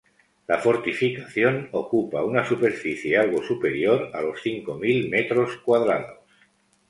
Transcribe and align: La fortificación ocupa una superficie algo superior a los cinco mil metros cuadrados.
La 0.47 0.57
fortificación 0.57 1.69
ocupa 1.73 2.23
una 2.23 2.43
superficie 2.43 3.19
algo 3.19 3.43
superior 3.43 4.09
a 4.15 4.21
los 4.23 4.41
cinco 4.41 4.73
mil 4.73 5.07
metros 5.11 5.57
cuadrados. 5.57 6.17